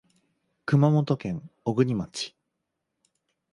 [0.65, 2.33] 熊本県小国町